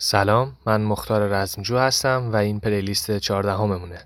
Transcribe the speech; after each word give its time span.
سلام 0.00 0.56
من 0.66 0.80
مختار 0.80 1.28
رزمجو 1.28 1.78
هستم 1.78 2.30
و 2.32 2.36
این 2.36 2.60
پلیلیست 2.60 3.18
چهاردهممونه. 3.18 3.98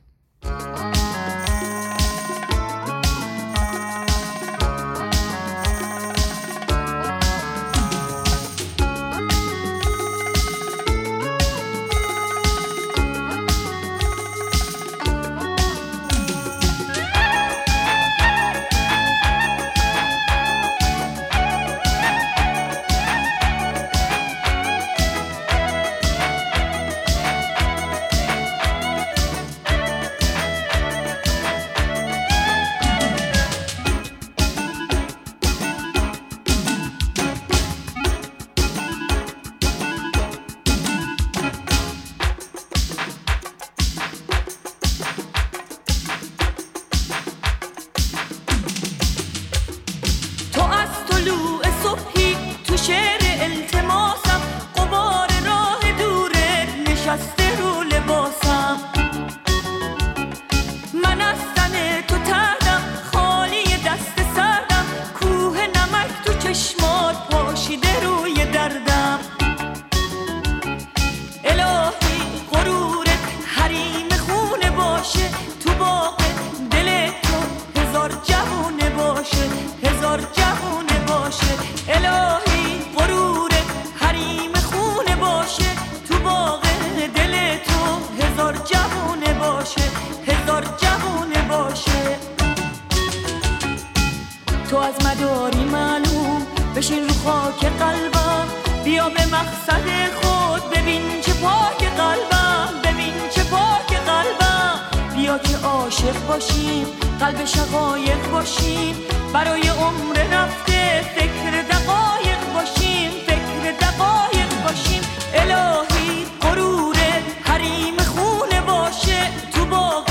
قلب 107.23 107.45
شقایق 107.45 108.31
باشیم. 108.33 108.97
برای 109.35 109.69
عمر 109.69 110.17
رفته 110.33 111.03
فکر 111.15 111.63
دقایق 111.63 112.39
باشیم. 112.55 113.11
فکر 113.27 113.73
دقایق 113.81 114.63
باشیم. 114.65 115.03
الهی 115.35 116.27
غرور 116.41 116.97
حریم 117.45 117.97
خونه 117.97 118.61
باشه. 118.61 119.31
تو 119.55 119.65
باغ 119.65 120.07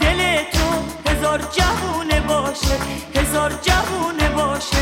دل 0.00 0.42
تو 0.52 1.10
هزار 1.10 1.38
جوونه 1.38 2.20
باشه. 2.20 2.76
هزار 3.14 3.52
جوونه 3.62 4.28
باشه. 4.28 4.76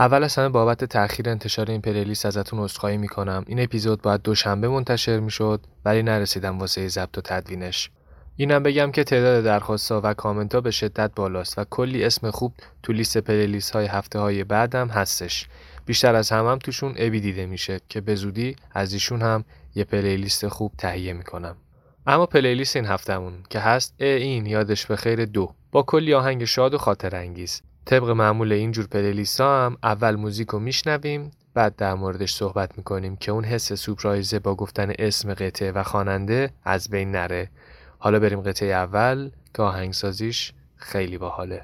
اول 0.00 0.24
از 0.24 0.36
همه 0.36 0.48
بابت 0.48 0.84
تاخیر 0.84 1.28
انتشار 1.28 1.70
این 1.70 1.80
playlist 1.80 2.26
ازتون 2.26 2.60
عذرخواهی 2.60 2.96
می‌کنم. 2.96 3.44
این 3.46 3.62
اپیزود 3.62 4.02
باید 4.02 4.22
دوشنبه 4.22 4.68
منتشر 4.68 5.20
می‌شد 5.20 5.60
ولی 5.84 6.02
نرسیدم 6.02 6.58
واسه 6.58 6.88
ضبط 6.88 7.18
و 7.18 7.20
تدوینش. 7.20 7.90
اینم 8.36 8.62
بگم 8.62 8.90
که 8.92 9.04
تعداد 9.04 9.44
درخواستها 9.44 10.00
و 10.04 10.14
کامنت 10.14 10.54
ها 10.54 10.60
به 10.60 10.70
شدت 10.70 11.10
بالاست 11.16 11.58
و 11.58 11.64
کلی 11.70 12.04
اسم 12.04 12.30
خوب 12.30 12.52
تو 12.82 12.92
لیست 12.92 13.18
playlist 13.18 13.70
های 13.70 13.86
هفته 13.86 14.18
های 14.18 14.44
بعدم 14.44 14.88
هستش. 14.88 15.48
بیشتر 15.86 16.14
از 16.14 16.30
همم 16.30 16.48
هم 16.48 16.58
توشون 16.58 16.94
ابی 16.96 17.20
دیده 17.20 17.46
میشه 17.46 17.80
که 17.88 18.00
به 18.00 18.14
زودی 18.14 18.56
از 18.72 18.92
ایشون 18.92 19.22
هم 19.22 19.44
یه 19.74 19.84
playlist 19.84 20.48
خوب 20.48 20.72
تهیه 20.78 21.12
می‌کنم. 21.12 21.56
اما 22.06 22.26
playlist 22.26 22.76
این 22.76 22.86
هفتهمون 22.86 23.32
که 23.50 23.58
هست 23.58 23.94
ا 24.00 24.04
این 24.04 24.46
یادش 24.46 24.86
به 24.86 24.96
خیر 24.96 25.24
دو. 25.24 25.54
با 25.72 25.82
کلی 25.82 26.14
آهنگ 26.14 26.44
شاد 26.44 26.74
و 26.74 26.78
خاطر 26.78 27.16
انگیز 27.16 27.62
طبق 27.84 28.10
معمول 28.10 28.52
اینجور 28.52 28.86
playlist 28.86 29.40
ها 29.40 29.66
هم 29.66 29.76
اول 29.82 30.16
موزیک 30.16 30.48
رو 30.48 30.58
میشنویم 30.58 31.30
بعد 31.54 31.76
در 31.76 31.94
موردش 31.94 32.34
صحبت 32.34 32.78
می‌کنیم 32.78 33.16
که 33.16 33.32
اون 33.32 33.44
حس 33.44 33.72
surprise 33.72 34.31
ه 34.31 34.38
با 34.38 34.54
گفتن 34.54 34.92
اسم 34.98 35.34
قطعه 35.34 35.72
و 35.72 35.82
خواننده 35.82 36.50
از 36.64 36.88
بین 36.88 37.10
نره. 37.10 37.50
حالا 37.98 38.18
بریم 38.18 38.40
قطعه 38.40 38.68
اول 38.68 39.30
که 39.54 39.62
آهنگسازیش 39.62 40.52
خیلی 40.76 41.18
باحاله. 41.18 41.62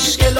مشکل 0.00 0.38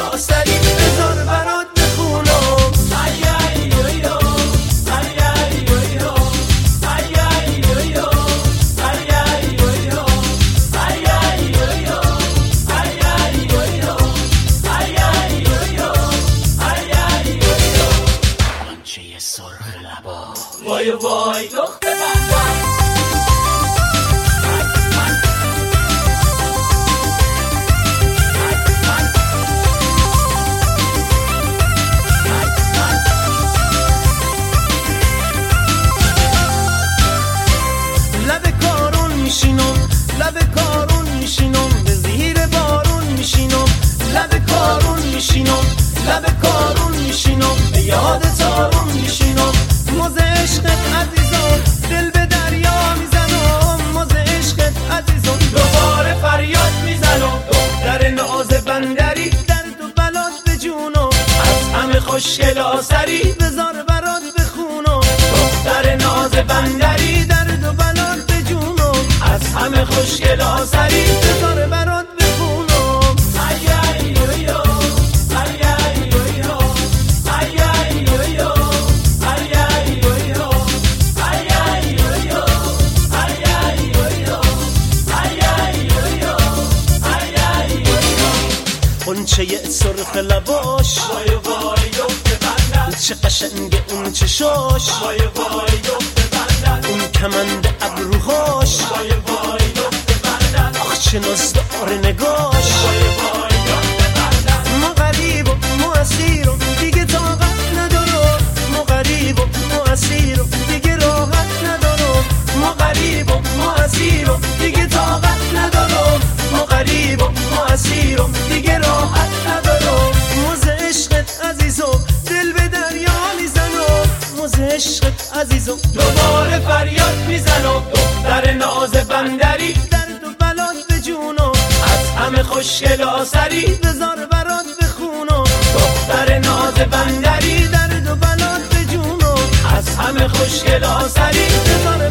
زن 127.40 127.66
و 127.66 127.80
دختر 127.94 128.52
ناز 128.52 128.90
بندری. 128.90 129.72
در 129.72 130.08
تو 130.22 130.30
بلاد 130.40 130.76
به 130.88 131.00
جونو 131.00 131.52
از 131.92 132.10
همه 132.18 132.42
خوشگل 132.42 133.24
سری 133.24 133.66
بزار 133.66 134.26
برات 134.32 134.66
بخونو 134.82 135.44
دختر 135.74 136.38
ناز 136.38 136.74
بندری. 136.74 137.68
در 137.68 138.00
تو 138.06 138.14
بلاد 138.16 138.62
به 138.70 138.84
جونو 138.92 139.34
از 139.76 139.96
همه 139.96 140.28
خوشگل 140.28 140.84
آسری. 140.84 141.46
بزار 141.66 142.10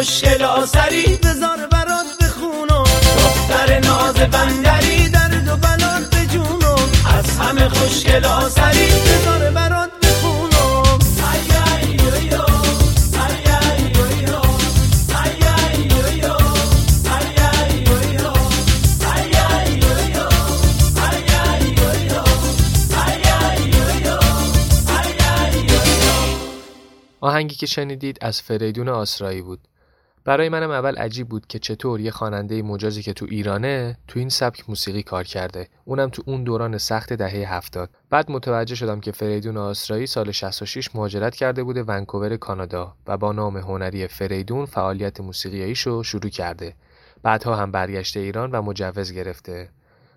خوشگل 0.00 0.42
آسری 0.42 1.16
بذار 1.16 1.66
برات 1.72 2.06
بخونم. 2.20 2.84
دختر 3.18 3.80
ناز 3.80 4.14
بندری 4.14 5.08
درد 5.08 5.48
و 5.48 5.56
بلات 5.56 6.14
بجونم. 6.14 6.90
از 7.06 7.38
همه 7.38 7.68
خوشگل 7.68 8.24
آسری 8.24 8.86
بذار 8.86 9.50
برات 9.50 9.90
آهنگی 27.22 27.54
که 27.54 27.66
شنیدید 27.66 28.18
از 28.20 28.42
فریدون 28.42 28.88
آسرایی 28.88 29.42
بود. 29.42 29.60
برای 30.24 30.48
منم 30.48 30.70
اول 30.70 30.96
عجیب 30.96 31.28
بود 31.28 31.46
که 31.46 31.58
چطور 31.58 32.00
یه 32.00 32.10
خواننده 32.10 32.62
مجازی 32.62 33.02
که 33.02 33.12
تو 33.12 33.26
ایرانه 33.30 33.98
تو 34.08 34.18
این 34.18 34.28
سبک 34.28 34.68
موسیقی 34.68 35.02
کار 35.02 35.24
کرده. 35.24 35.68
اونم 35.84 36.08
تو 36.08 36.22
اون 36.26 36.44
دوران 36.44 36.78
سخت 36.78 37.12
دهه 37.12 37.54
هفتاد. 37.54 37.90
بعد 38.10 38.30
متوجه 38.30 38.74
شدم 38.74 39.00
که 39.00 39.12
فریدون 39.12 39.56
آسرایی 39.56 40.06
سال 40.06 40.32
66 40.32 40.94
مهاجرت 40.94 41.34
کرده 41.34 41.62
بوده 41.62 41.82
ونکوور 41.82 42.36
کانادا 42.36 42.94
و 43.06 43.16
با 43.16 43.32
نام 43.32 43.56
هنری 43.56 44.06
فریدون 44.06 44.66
فعالیت 44.66 45.20
موسیقیاییشو 45.20 46.02
شروع 46.02 46.30
کرده. 46.30 46.74
بعدها 47.22 47.56
هم 47.56 47.72
برگشته 47.72 48.20
ایران 48.20 48.50
و 48.50 48.62
مجوز 48.62 49.12
گرفته. 49.12 49.68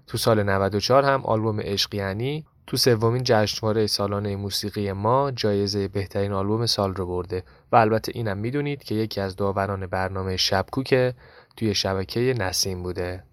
تو 0.07 0.17
سال 0.17 0.43
94 0.43 1.03
هم 1.03 1.25
آلبوم 1.25 1.60
عشق 1.60 1.95
یعنی 1.95 2.45
تو 2.67 2.77
سومین 2.77 3.22
جشنواره 3.25 3.88
سالانه 3.88 4.36
موسیقی 4.36 4.91
ما 4.91 5.32
جایزه 5.32 5.88
بهترین 5.88 6.32
آلبوم 6.32 6.65
سال 6.65 6.96
رو 6.96 7.08
برده 7.08 7.43
و 7.72 7.75
البته 7.75 8.12
اینم 8.15 8.38
می‌دونید 8.38 8.84
که 8.84 8.96
یکی 8.96 9.22
از 9.22 9.36
داوران 9.36 9.88
برنامه 9.88 10.38
شبکوک 10.38 11.15
توی 11.58 11.75
شبکه 11.75 12.36
نسیم 12.39 12.84
بوده. 12.84 13.24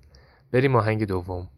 بریم 0.53 0.77
آهنگ 0.77 1.05
دوم. 1.05 1.49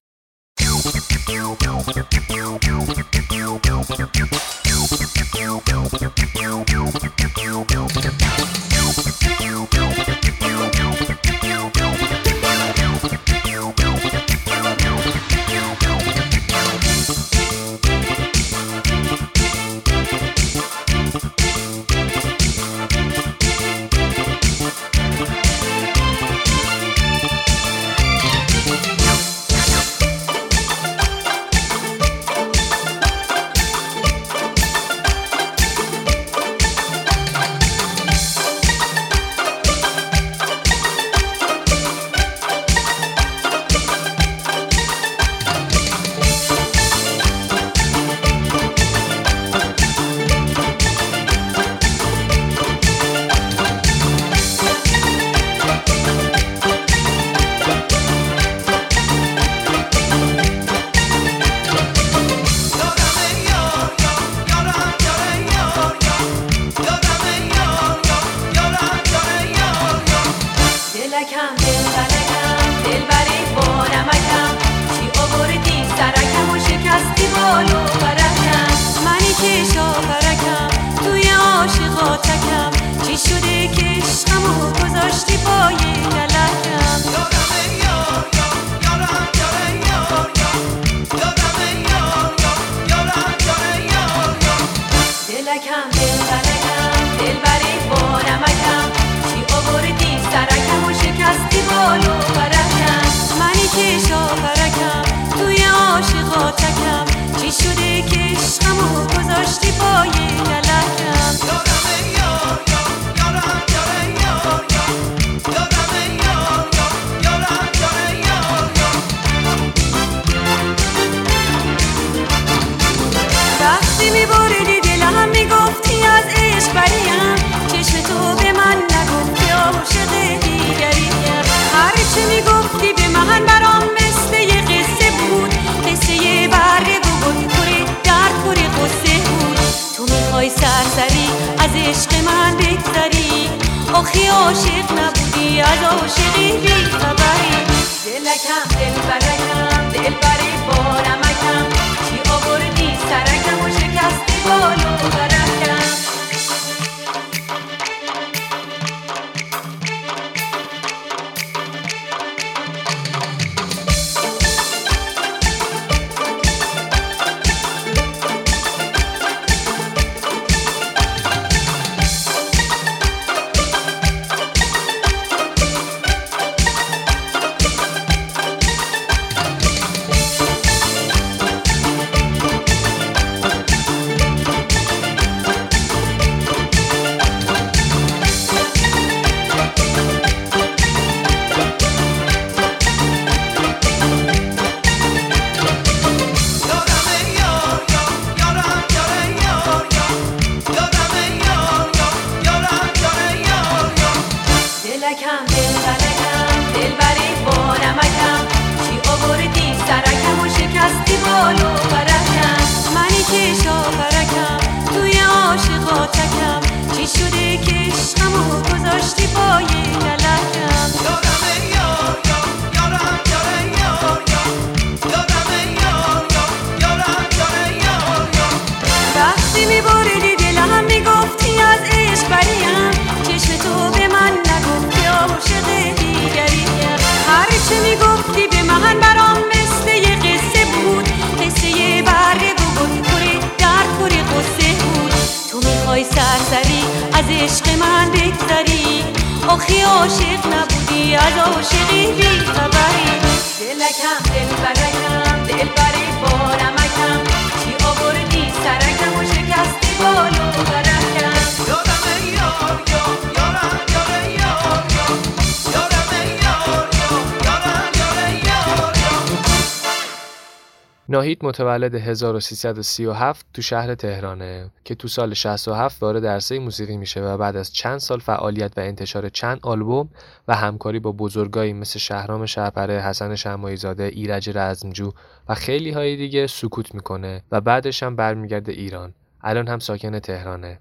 ناهید 271.12 271.44
متولد 271.44 271.94
1337 271.94 273.46
تو 273.54 273.62
شهر 273.62 273.94
تهرانه 273.94 274.70
که 274.84 274.94
تو 274.94 275.08
سال 275.08 275.34
67 275.34 276.02
وارد 276.02 276.26
عرصه 276.26 276.58
موسیقی 276.58 276.96
میشه 276.96 277.20
و 277.20 277.36
بعد 277.36 277.56
از 277.56 277.72
چند 277.72 277.98
سال 277.98 278.18
فعالیت 278.20 278.78
و 278.78 278.80
انتشار 278.80 279.28
چند 279.28 279.60
آلبوم 279.62 280.08
و 280.48 280.54
همکاری 280.54 280.98
با 280.98 281.12
بزرگایی 281.12 281.72
مثل 281.72 281.98
شهرام 281.98 282.46
شهرپره، 282.46 283.02
حسن 283.02 283.34
شمعیزاده، 283.34 284.04
ایرج 284.04 284.50
رزمجو 284.54 285.12
و 285.48 285.54
خیلی 285.54 285.90
های 285.90 286.16
دیگه 286.16 286.46
سکوت 286.46 286.94
می‌کنه 286.94 287.42
و 287.50 287.60
بعدش 287.60 288.02
هم 288.02 288.16
برمیگرده 288.16 288.72
ایران. 288.72 289.14
الان 289.40 289.68
هم 289.68 289.78
ساکن 289.78 290.18
تهرانه. 290.18 290.78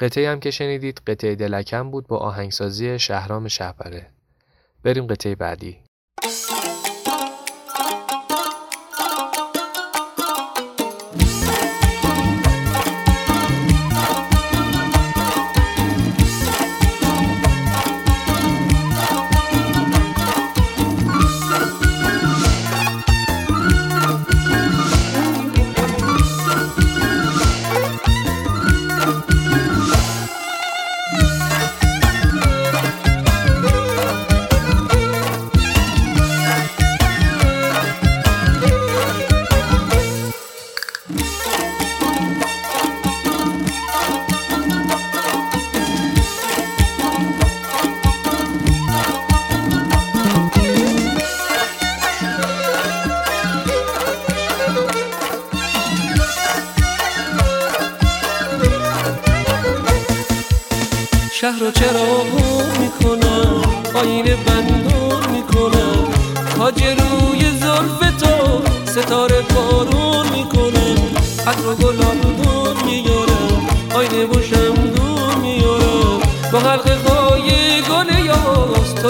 قطعه 0.00 0.30
هم 0.30 0.40
که 0.40 0.50
شنیدید 0.50 1.02
قطعه 1.06 1.34
دلکم 1.34 1.90
بود 1.90 2.06
با 2.06 2.18
آهنگسازی 2.18 2.98
شهرام 2.98 3.48
شهپره. 3.48 4.06
بریم 4.84 5.06
قطعه 5.06 5.34
بعدی. 5.34 5.78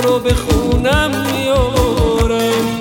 رو 0.02 0.18
به 0.18 0.34
خونم 0.34 1.10
میارم 1.32 2.80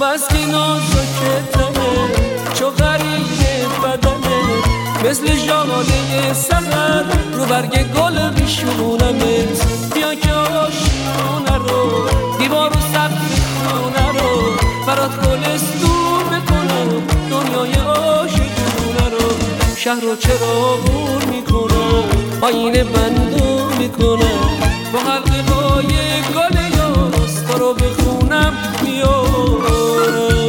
بس 0.00 0.28
که 0.28 0.46
نازکتمه 0.46 2.08
چو 2.54 2.70
غریب 2.70 3.70
بدنه 3.84 5.10
مثل 5.10 5.46
جامانه 5.46 6.32
سفر 6.34 7.04
رو 7.32 7.44
برگ 7.44 7.92
گل 7.92 8.30
میشونمه 8.40 9.46
بیا 9.94 10.14
که 10.14 10.32
آشونه 10.32 11.56
رو 11.68 12.08
دیوار 12.38 12.70
و 12.70 12.80
سبت 12.92 13.18
خونه 13.66 14.08
رو 14.08 14.52
برات 14.86 15.10
گلستون 15.26 16.24
بکنم. 16.32 17.02
دنیای 17.30 17.74
آشونه 17.74 19.08
رو 19.10 19.28
شهر 19.76 20.00
رو 20.00 20.16
چرا 20.16 20.76
بور 20.86 21.24
می‌کنم. 21.24 22.04
آینه 22.40 22.84
بندو 22.84 23.68
می‌کنم. 23.78 24.73
با 24.94 25.00
حلقه 25.00 25.52
های 25.52 25.86
گل 26.34 26.76
یارست 26.76 27.50
رو 27.58 27.74
بخونم 27.74 28.52
میارم 28.82 30.43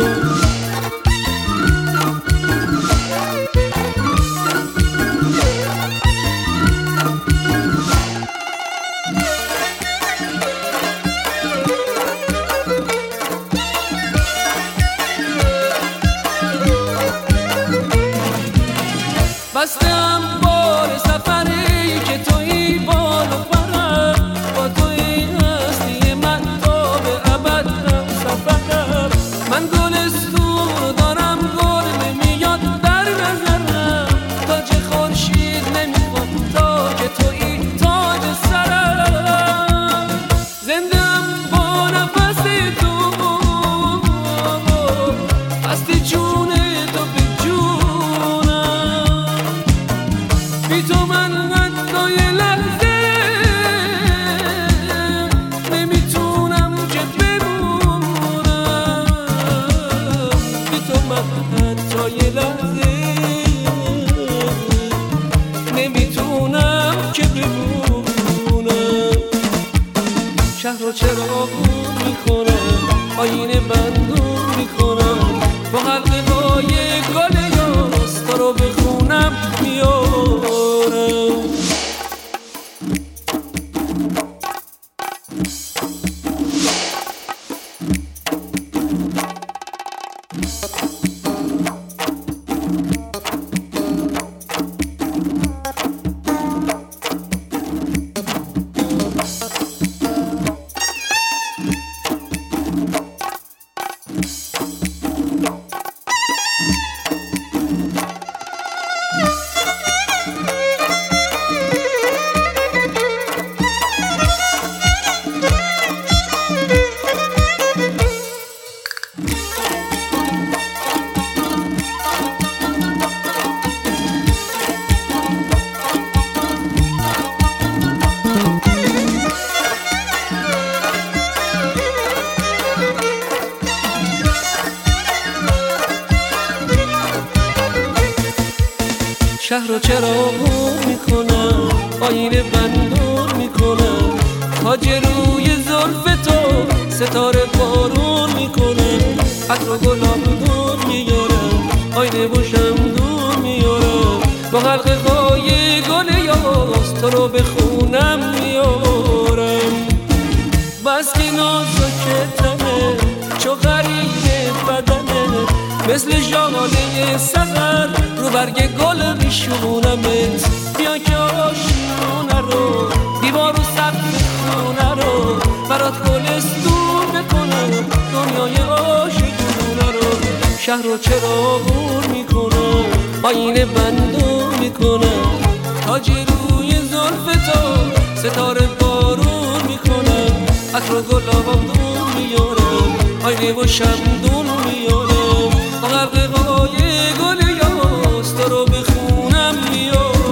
تو 187.46 187.92
ستاره 188.16 188.68
بارون 188.80 189.62
می‌کنم 189.68 190.46
عطر 190.76 190.96
و 190.96 191.02
گلابدون 191.02 192.14
میارم 192.18 192.96
آینه 193.26 193.54
و 193.54 193.68
شمدون 193.68 194.46
میارم 194.46 195.50
با 195.82 195.88
غرقه 195.88 196.28
های 196.28 196.78
گل 197.22 197.48
یاس 197.58 198.32
تو 198.32 198.50
رو 198.50 198.66
به 198.66 198.82
خونم 198.82 199.56
میارم 199.72 200.26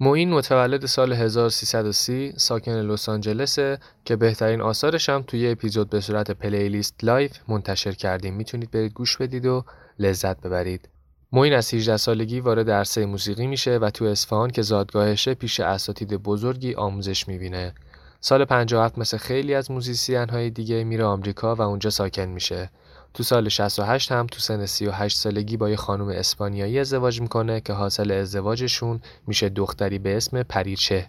معین 0.00 0.30
متولد 0.30 0.86
سال 0.86 1.12
1330 1.12 2.32
ساکن 2.36 2.72
لس 2.72 3.08
آنجلسه 3.08 3.78
که 4.04 4.16
بهترین 4.16 4.60
آثارش 4.60 5.08
هم 5.08 5.22
توی 5.22 5.50
اپیزود 5.50 5.90
به 5.90 6.00
صورت 6.00 6.30
playlist 6.30 6.94
live 7.02 7.32
منتشر 7.48 7.92
کردیم. 7.92 8.34
می‌تونید 8.34 8.70
برید 8.70 8.92
گوش 8.92 9.16
بدید 9.16 9.46
و 9.46 9.64
لذت 9.98 10.40
ببرید. 10.40 10.88
معین 11.32 11.54
از 11.54 11.74
18 11.74 11.96
سالگی 11.96 12.40
وارد 12.40 12.70
عرصه 12.70 13.06
موسیقی 13.06 13.46
میشه 13.46 13.78
و 13.78 13.90
تو 13.90 14.04
اصفهان 14.04 14.50
که 14.50 14.62
زادگاهشه 14.62 15.34
پیش 15.34 15.60
اساتید 15.60 16.14
بزرگی 16.14 16.74
آموزش 16.74 17.28
می‌بینه. 17.28 17.74
سال 18.20 18.44
57 18.44 18.98
مثل 18.98 19.16
خیلی 19.16 19.54
از 19.54 19.70
موزیسین 19.70 20.28
های 20.28 20.50
دیگه 20.50 20.84
میره 20.84 21.04
آمریکا 21.04 21.54
و 21.54 21.62
اونجا 21.62 21.90
ساکن 21.90 22.24
میشه. 22.24 22.70
تو 23.14 23.22
سال 23.22 23.48
68 23.48 24.12
هم 24.12 24.26
تو 24.26 24.40
سن 24.40 24.66
38 24.66 25.16
سالگی 25.16 25.56
با 25.56 25.70
یه 25.70 25.76
خانم 25.76 26.08
اسپانیایی 26.08 26.78
ازدواج 26.78 27.20
می‌کنه 27.20 27.60
که 27.60 27.72
حاصل 27.72 28.10
ازدواجشون 28.10 29.00
میشه 29.26 29.48
دختری 29.48 29.98
به 29.98 30.16
اسم 30.16 30.42
پریچه. 30.42 31.06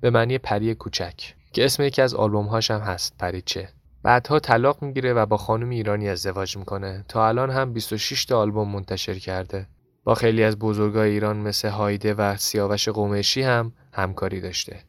به 0.00 0.10
معنی 0.10 0.38
پری 0.38 0.74
کوچک. 0.74 1.34
که 1.52 1.64
اسم 1.64 1.82
یکی 1.82 2.02
از 2.02 2.14
آلبوم 2.14 2.46
هاش 2.46 2.70
هم 2.70 2.80
هست 2.80 3.14
پریچه. 3.18 3.68
بعدها 4.02 4.38
طلاق 4.38 4.82
می‌گیره 4.82 5.12
و 5.12 5.26
با 5.26 5.36
خانم 5.36 5.70
ایرانی 5.70 6.08
ازدواج 6.08 6.56
می‌کنه. 6.56 7.04
تا 7.08 7.28
الان 7.28 7.50
هم 7.50 7.72
26 7.72 8.24
تا 8.24 8.40
آلبوم 8.40 8.68
منتشر 8.68 9.14
کرده. 9.14 9.66
با 10.04 10.14
خیلی 10.14 10.42
از 10.42 10.58
بزرگای 10.58 11.10
ایران 11.10 11.36
مثل 11.36 11.68
هایده 11.68 12.14
و 12.14 12.36
سیاوش 12.36 12.88
قمیشی 12.88 13.42
هم 13.42 13.72
همکاری 13.92 14.40
داشته. 14.40 14.84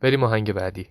بریم 0.00 0.24
آهنگ 0.24 0.52
بعدی. 0.52 0.88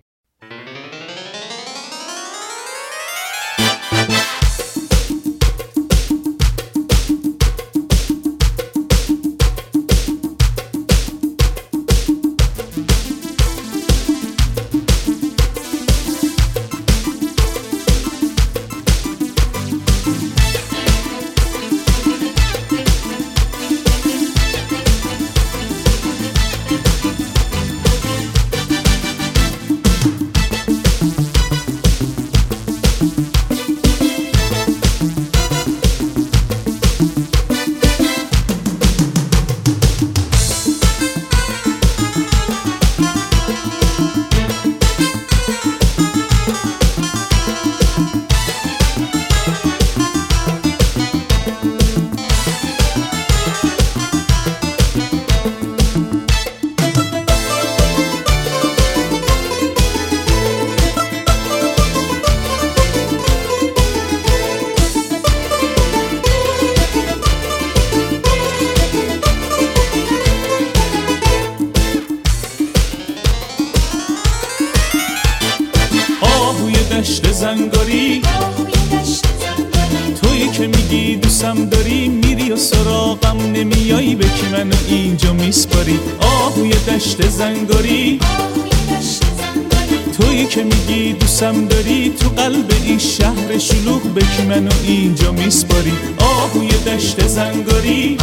دوستم 91.42 91.66
داری 91.66 92.10
تو 92.10 92.28
قلب 92.28 92.72
این 92.86 92.98
شهر 92.98 93.58
شلوغ 93.58 94.02
به 94.02 94.20
کی 94.20 94.42
منو 94.42 94.70
اینجا 94.86 95.32
میسپاری. 95.32 95.92
آهوی 96.18 96.68
دشت 96.68 97.26
زنگاری. 97.26 98.18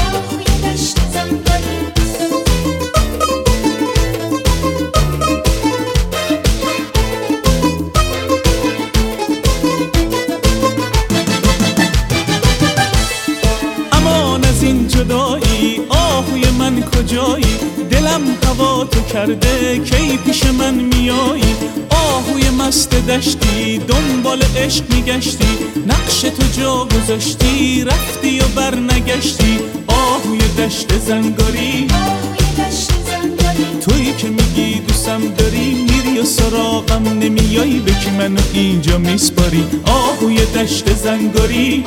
دشتی 23.20 23.78
دنبال 23.78 24.42
عشق 24.58 24.94
میگشتی 24.94 25.48
نقش 25.88 26.22
تو 26.22 26.62
جا 26.62 26.86
گذاشتی 26.86 27.84
رفتی 27.84 28.40
و 28.40 28.44
برنگشتی 28.56 29.60
آهوی 29.88 30.40
دشت 30.58 31.00
زنگاری. 31.00 31.88
تویی 33.82 34.14
که 34.14 34.28
میگی 34.28 34.80
دوستم 34.80 35.22
داری 35.38 35.74
میری 35.74 36.20
و 36.20 36.26
سراغم 36.26 37.04
نمیایی 37.04 37.80
به 37.80 37.92
کی 37.92 38.10
منو 38.10 38.42
اینجا 38.54 38.98
میسپاری؟ 38.98 39.64
آهوی 39.86 40.38
دشت 40.46 40.96
زنگاری. 40.96 41.84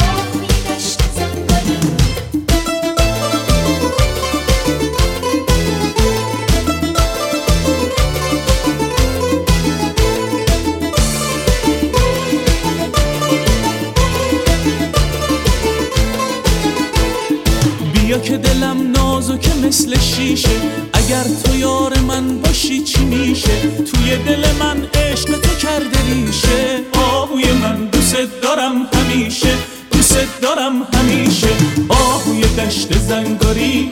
دلم 19.32 19.40
نازکه 19.40 19.66
مثل 19.66 19.98
شیشه 20.00 20.48
اگر 20.92 21.24
تو 21.44 21.56
یار 21.56 21.98
من 21.98 22.38
باشی 22.38 22.82
چی 22.82 23.04
میشه؟ 23.04 23.60
توی 23.60 24.16
دل 24.26 24.44
من 24.60 24.86
عشق 24.94 25.40
تو 25.40 25.54
کرده 25.54 25.98
ریشه. 26.08 26.80
آهوی 26.92 27.52
من 27.52 27.86
دوست 27.86 28.16
دارم 28.42 28.88
همیشه 28.94 29.54
دوست 29.92 30.40
دارم 30.42 30.72
همیشه. 30.94 31.48
آهوی 31.88 32.42
دشت 32.42 32.98
زنگاری 32.98 33.90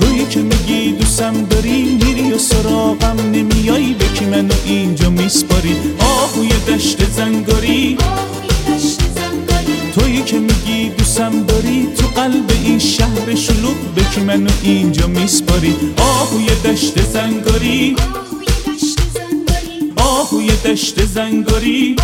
تویی 0.00 0.26
که 0.26 0.40
میگی 0.40 0.92
دوست 0.92 1.00
دوستم 1.00 1.44
داری 1.44 1.98
میری 2.04 2.32
و 2.32 2.38
سراغم 2.38 3.16
نمیایی. 3.32 3.94
به 3.94 4.04
کی 4.18 4.24
منو 4.24 4.54
اینجا 4.64 5.10
میسپاری؟ 5.10 5.76
آهوی 5.98 6.48
دشت 6.48 7.10
زنگاری. 7.10 7.98
تویی 9.92 10.22
که 10.22 10.38
میگی 10.38 10.88
دوستم 10.88 11.42
داری؟ 11.42 11.88
تو 11.98 12.06
قلب 12.06 12.50
این 12.64 12.78
شهر 12.78 13.34
شلوغ 13.34 13.76
به 13.94 14.02
کی 14.14 14.20
منو 14.20 14.50
اینجا 14.62 15.06
میسپاری. 15.06 15.76
آهوی 15.96 16.46
دشت 16.64 17.02
زنگاری. 17.02 17.96
آهوی 19.96 20.46
دشت 20.64 21.04
زنگاری. 21.04 21.96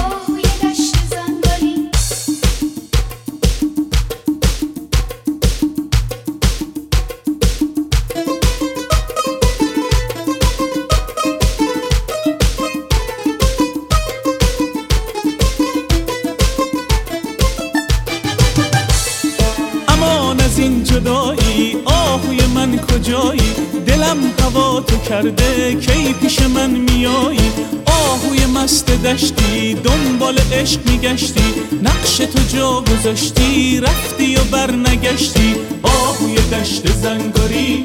دشتی 29.05 29.75
دنبال 29.75 30.39
عشق 30.53 30.81
میگشتی 30.91 31.55
نقش 31.83 32.17
تو 32.17 32.57
جا 32.57 32.81
گذاشتی 32.81 33.81
رفتی 33.81 34.37
و 34.37 34.45
بر 34.45 34.71
نگشتی. 34.71 35.55
آهوی 35.83 36.35
دشت 36.35 36.93
زنگاری 37.03 37.85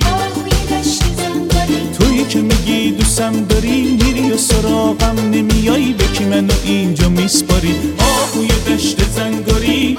تویی 2.00 2.26
که 2.26 2.42
میگی 2.42 2.92
دوستم 2.92 3.46
داری 3.46 3.82
میری 3.82 4.32
و 4.32 4.38
سراغم 4.38 5.16
نمیایی 5.32 5.94
به 5.94 6.04
کی 6.08 6.24
منو 6.24 6.54
اینجا 6.64 7.10
میسپاری. 7.10 7.76
آهوی 8.00 8.48
دشت 8.48 8.98
زنگاری 9.16 9.98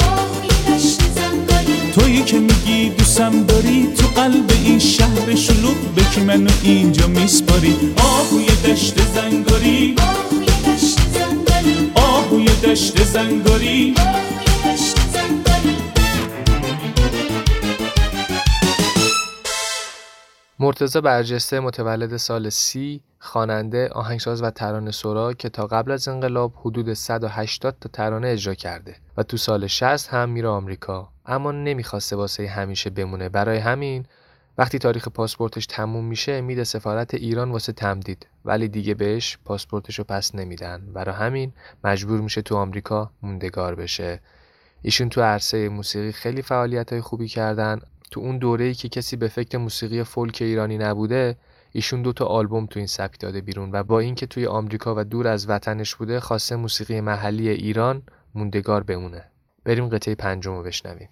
تویی 1.95 2.23
که 2.23 2.39
میگی 2.39 2.89
دوستم 2.89 3.45
داری 3.45 3.89
تو 3.99 4.07
قلب 4.21 4.53
این 4.65 4.79
شهر 4.79 5.35
شلوغ 5.35 5.77
به 5.97 6.03
کی 6.15 6.21
منو 6.21 6.51
اینجا 6.63 7.07
میسپاری. 7.07 7.77
آهوی 7.97 8.47
دشت 8.47 8.95
زنگاری 9.15 9.95
آهوی 9.99 10.34
دشت 12.65 13.05
زنگاری 13.05 13.95
مرتضی 20.59 21.01
برجسته 21.01 21.61
متولد 21.61 22.17
سال 22.17 22.49
سی 22.49 23.01
خواننده 23.19 23.89
آهنگساز 23.89 24.43
و 24.43 24.51
ترانه 24.51 24.91
سرا 24.91 25.33
که 25.33 25.49
تا 25.49 25.67
قبل 25.67 25.91
از 25.91 26.09
انقلاب 26.09 26.53
حدود 26.61 26.93
180 26.93 27.77
تا 27.81 27.89
ترانه 27.93 28.29
اجرا 28.29 28.55
کرده 28.55 28.97
و 29.17 29.23
تو 29.23 29.37
سال 29.37 29.67
60 29.67 30.09
هم 30.09 30.29
میره 30.29 30.49
آمریکا. 30.49 31.09
اما 31.27 31.53
نمی‌خواسته 31.53 32.17
واسه 32.17 32.49
همیشه 32.49 32.91
بمونه. 32.91 33.29
برای 33.29 33.59
همین 33.59 34.07
وقتی 34.59 34.79
تاریخ 34.79 35.09
پاسپورتش 35.09 35.67
تموم 35.67 36.05
میشه 36.05 36.41
میده 36.41 36.65
سفارت 36.65 37.15
ایران 37.15 37.51
واسه 37.51 37.73
تمدید. 37.73 38.27
ولی 38.45 38.69
دیگه 38.69 38.95
بهش 38.95 39.39
پاسپورتشو 39.45 40.05
پس 40.05 40.35
نمیدن. 40.35 40.93
برای 40.93 41.15
همین 41.15 41.53
مجبور 41.85 42.21
میشه 42.21 42.43
تو 42.43 42.57
آمریکا 42.57 43.11
موندگار 43.23 43.75
بشه. 43.75 44.21
ایشون 44.83 45.09
تو 45.09 45.23
عرصه 45.23 45.69
موسیقی 45.69 46.13
خیلی 46.13 46.43
فعالیت 46.43 46.93
های 46.93 47.03
خوبی 47.03 47.29
کردن. 47.29 47.81
تو 48.11 48.21
اون 48.21 48.39
دوره‌ای 48.39 48.75
که 48.75 48.89
کسی 48.89 49.17
به 49.17 49.29
فکر 49.29 49.59
موسیقی 49.59 50.03
فولک 50.03 50.39
ایرانی 50.41 50.79
نبوده 50.79 51.37
ایشون 51.73 52.03
دو 52.03 52.13
تا 52.13 52.25
آلبوم 52.25 52.67
تو 52.67 52.79
این 52.79 52.87
سبک 52.87 53.21
داده 53.21 53.41
بیرون 53.41 53.71
و 53.73 53.83
با 53.83 54.01
اینکه 54.01 54.27
توی 54.27 54.47
آمریکا 54.47 54.95
و 54.97 55.05
دور 55.05 55.29
از 55.29 55.49
وطنش 55.49 55.95
بوده 55.95 56.21
خواسته 56.21 56.57
موسیقی 56.57 57.01
محلی 57.01 57.49
ایران 57.49 58.03
موندگار 58.35 58.83
بمونه. 58.83 59.25
بریم 59.65 59.89
قطعه 59.89 60.15
پنجم 60.15 60.53
رو 60.57 60.63
بشنویم. 60.63 61.09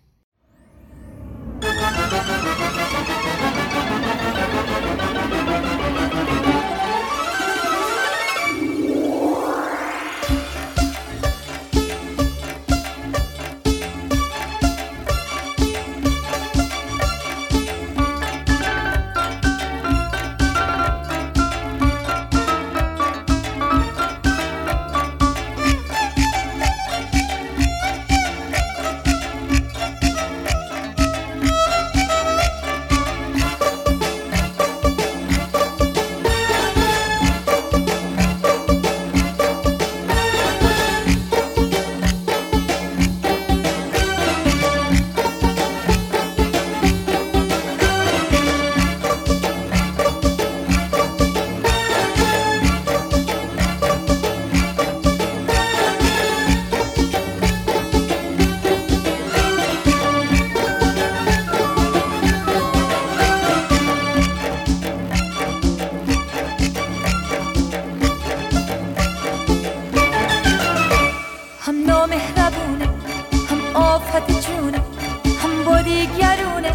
هم 75.82 75.88
بادیگرونه 75.88 76.72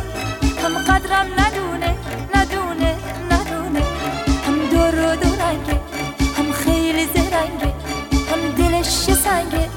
هم 0.64 0.78
قدرم 0.78 1.28
ندونه 1.40 1.96
ندونه 2.36 2.96
ندونه. 3.32 3.84
هم 4.48 4.70
دور 4.72 4.96
و 4.96 5.16
دورنگه 5.16 5.80
هم 6.38 6.52
خیلی 6.52 7.06
زرنگه. 7.06 7.74
هم 8.32 8.52
دلش 8.58 8.86
سنگه 9.14 9.70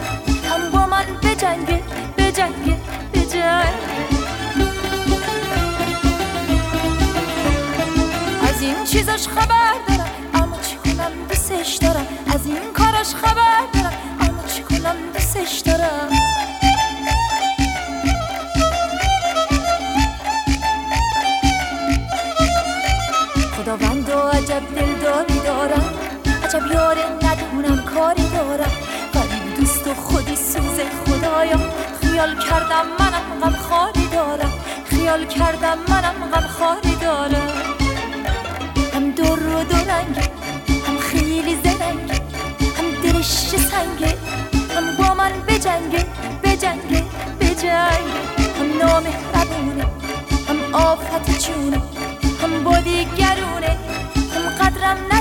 هم 0.50 0.70
با 0.72 0.86
من 0.86 1.04
بجنگه 1.22 1.82
بجنگه 2.18 2.76
بجنگه 3.14 3.66
از 8.48 8.62
این 8.62 8.84
چیزاش 8.84 9.28
خبر 9.28 9.89
خیال 32.20 32.38
کردم 32.38 32.86
منم 32.98 33.40
غم 33.42 33.56
خاری 33.56 34.06
دارم. 34.06 34.52
خیال 34.84 35.26
کردم 35.26 35.78
منم 35.88 36.30
غم 36.32 36.46
خاری 36.46 36.94
دارم. 36.96 37.48
هم 38.94 39.10
دور 39.10 39.46
و 39.46 39.64
دورنگه 39.64 40.22
هم 40.88 40.98
خیلی 40.98 41.56
زرنگه 41.64 42.14
هم 42.78 42.90
دلش 43.02 43.26
سنگه 43.70 44.16
هم 44.76 44.96
با 44.98 45.14
من 45.14 45.32
بجنگه 45.48 46.04
بجنگه 46.44 47.04
بجنگه 47.40 48.44
هم 48.58 48.78
نامهربونه 48.80 49.84
هم 50.48 50.74
آفت 50.74 51.38
جونه 51.46 51.82
هم 52.42 52.64
بادیگرونه 52.64 53.76
هم 54.34 54.48
قدرم 54.60 54.96
ندونه 55.12 55.19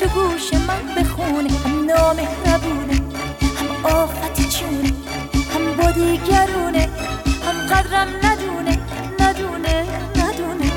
تو 0.00 0.08
گوش 0.08 0.52
من 0.54 0.94
بخونه 0.96 1.50
هم 1.64 1.84
نامهربونه 1.84 2.94
هم 3.56 3.86
آفت 3.96 4.48
چونه 4.48 4.92
هم 5.54 5.76
با 5.76 5.90
دیگرونه 5.90 6.88
هم 7.46 7.66
قدرم 7.66 8.08
ندونه 8.22 8.78
ندونه 9.20 9.84
ندونه. 10.16 10.70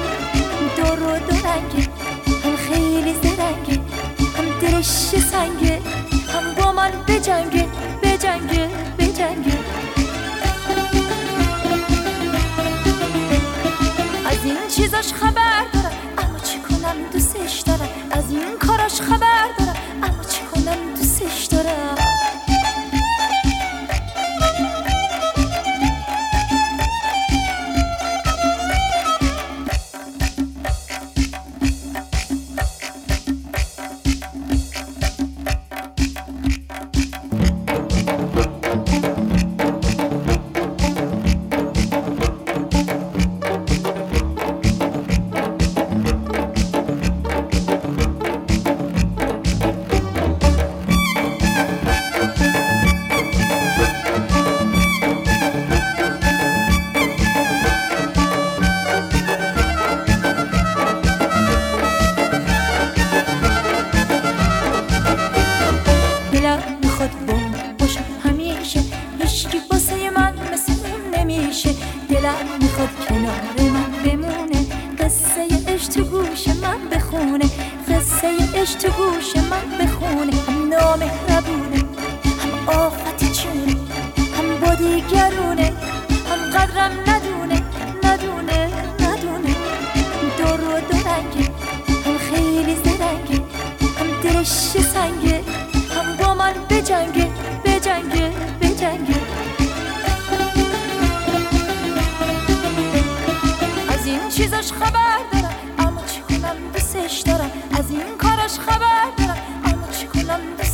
دور 0.78 1.04
و 1.04 1.20
دورنگه 1.20 1.90
هم 2.44 2.56
خیلی 2.56 3.14
زرنگه 3.14 3.80
هم 4.38 4.60
دلش 4.62 4.88
سنگه 5.32 5.82
هم 6.34 6.54
با 6.58 6.72
من 6.72 6.92
بجنگه 7.08 7.68
بجنگه 8.04 8.70
بجنگه. 9.00 9.58
از 14.26 14.46
این 14.46 14.68
چیزاش 14.76 15.14
خبر 15.14 15.83
خبر 19.02 19.63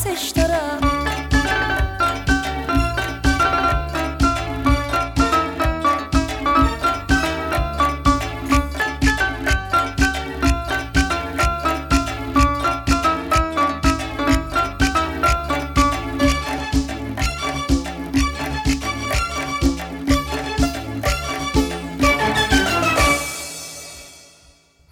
دوستش 0.09 0.29
دارم. 0.31 0.88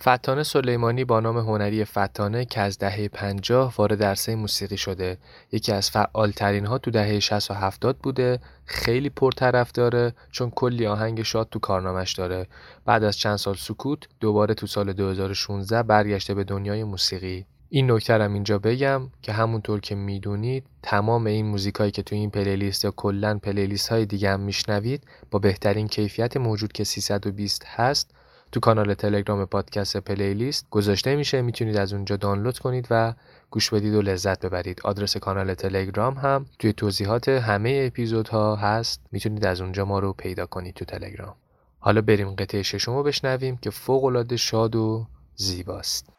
فتانه 0.09 0.43
سلیمانی 0.43 1.05
با 1.05 1.19
نام 1.19 1.37
هنری 1.37 1.85
فتانه 1.85 2.45
که 2.45 2.61
از 2.61 2.77
دهه 2.77 3.07
50 3.07 3.73
وارد 3.77 4.03
عرصه 4.03 4.35
موسیقی 4.35 4.77
شده. 4.77 5.17
یکی 5.51 5.71
از 5.71 5.89
فعالترین 5.89 6.65
ها 6.65 6.77
تو 6.77 6.91
دهه 6.91 7.19
60 7.19 7.51
و 7.51 7.53
70 7.53 7.97
بوده. 7.97 8.39
خیلی 8.65 9.09
پرطرف 9.09 9.71
داره 9.71 10.13
چون 10.31 10.49
کلی 10.49 10.87
آهنگ 10.87 11.23
شاد 11.23 11.49
تو 11.51 11.59
کارنامش 11.59 12.13
داره. 12.13 12.47
بعد 12.85 13.03
از 13.03 13.17
چند 13.17 13.35
سال 13.35 13.55
سکوت 13.55 13.99
دوباره 14.19 14.53
تو 14.53 14.67
سال 14.67 14.93
2016 14.93 15.83
برگشته 15.83 16.33
به 16.33 16.43
دنیای 16.43 16.83
موسیقی. 16.83 17.45
این 17.69 17.91
نکته 17.91 18.13
هم 18.13 18.33
اینجا 18.33 18.59
بگم 18.59 19.01
که 19.21 19.33
همونطور 19.33 19.79
که 19.79 19.95
می‌دونید 19.95 20.63
تمام 20.83 21.25
این 21.25 21.45
موزیکایی 21.45 21.91
که 21.91 22.03
تو 22.03 22.15
این 22.15 22.29
پلیلیست 22.29 22.85
یا 22.85 22.91
کلا 22.91 23.37
پلیلیست 23.37 23.89
های 23.89 24.05
دیگه 24.05 24.29
هم 24.29 24.39
میشنوید 24.39 25.03
با 25.31 25.39
بهترین 25.39 25.87
کیفیت 25.87 26.37
موجود 26.37 26.71
که 26.71 26.83
320 26.83 27.63
هست 27.65 28.16
تو 28.51 28.59
کانال 28.59 28.93
تلگرام 28.93 29.45
پادکست 29.45 29.97
پلیلیست 29.97 30.67
گذاشته 30.69 31.15
میشه 31.15 31.41
می‌تونید 31.41 31.77
از 31.77 31.93
اونجا 31.93 32.15
دانلود 32.15 32.59
کنید 32.59 32.87
و 32.89 33.13
گوش 33.49 33.69
بدید 33.73 33.93
و 33.93 34.01
لذت 34.01 34.45
ببرید. 34.45 34.81
آدرس 34.83 35.17
کانال 35.17 35.53
تلگرام 35.53 36.13
هم 36.13 36.45
توی 36.59 36.73
توضیحات 36.73 37.29
همه 37.29 37.83
اپیزودها 37.87 38.55
هست. 38.55 39.01
می‌تونید 39.11 39.45
از 39.45 39.61
اونجا 39.61 39.85
ما 39.85 39.99
رو 39.99 40.13
پیدا 40.13 40.45
کنید 40.45 40.73
تو 40.73 40.85
تلگرام. 40.85 41.35
حالا 41.79 42.01
بریم 42.01 42.35
قطعه 42.35 42.63
ششم 42.63 42.95
رو 42.95 43.03
بشنویم 43.03 43.57
که 43.57 43.69
فوق 43.69 44.03
العاده 44.03 44.37
شاد 44.37 44.75
و 44.75 45.07
زیباست. 45.35 46.16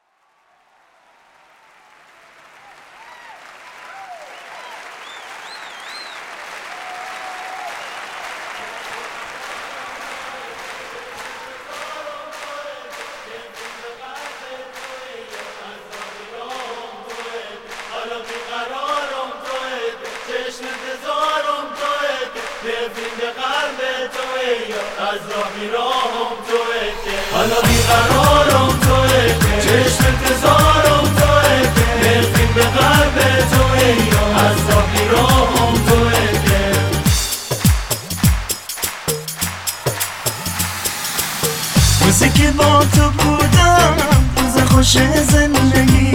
که 42.39 42.51
با 42.51 42.84
تو 42.97 43.11
بودم. 43.11 43.97
روز 44.36 44.62
خوش 44.64 44.99
زندگی. 45.30 46.12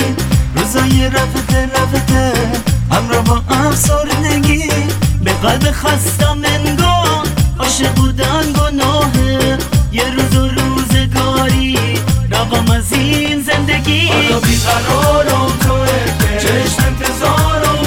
روزای 0.56 1.10
رفته 1.10 1.70
رفته 1.76 2.34
همراه 2.92 3.24
با 3.24 3.42
افسردگی 3.50 4.70
به 5.24 5.34
قلب 5.34 5.72
خستم 5.72 6.42
انگار. 6.44 7.28
عاشق 7.60 7.94
بودن 7.94 8.54
گناهه 8.54 9.58
یه 9.92 10.04
روز 10.16 10.36
و 10.36 10.48
روزگاری. 10.48 12.00
روام 12.32 12.72
از 12.72 12.94
این 12.94 13.42
زندگی. 13.42 14.08
حالا 14.08 14.40
بیقرارم 14.40 15.52
توه. 15.62 15.88
چشم 16.40 16.84
انتظارم. 16.88 17.83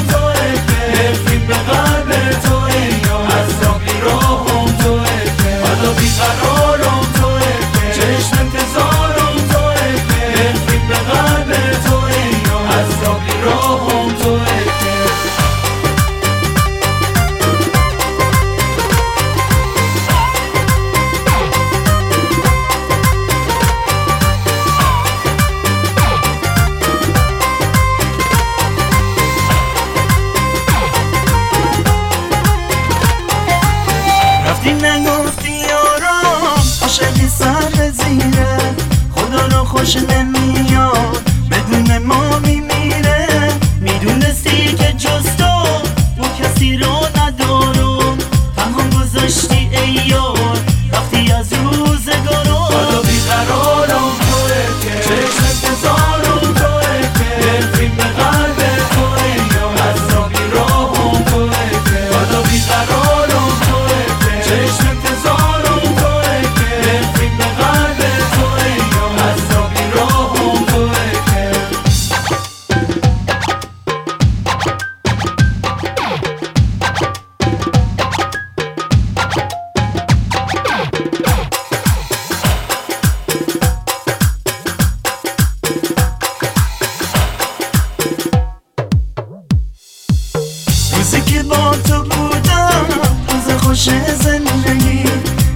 با 91.49 91.77
تو 91.89 92.03
بودم 92.03 92.87
روز 93.29 93.57
خوش 93.63 93.89
زندگی 94.21 95.05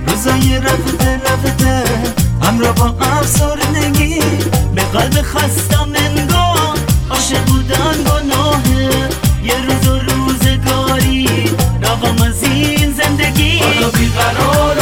روزای 0.07 0.59
رفته 0.59 1.20
رفته 1.32 1.84
همراه 2.43 2.74
با 2.74 2.95
افسردگی 3.01 4.20
به 4.74 4.82
قلب 4.82 5.22
خستم 5.22 5.88
انگار 5.95 6.78
عاشق 7.11 7.45
بودن 7.45 8.05
گناهه 8.05 9.09
یه 9.45 9.55
روز 9.66 9.88
و 9.88 9.99
روزگاری 9.99 11.28
رقم 11.82 12.22
از 12.22 12.43
این 12.43 12.93
زندگی 12.93 13.59
حالا 13.59 13.88
بیقرارم 13.88 14.80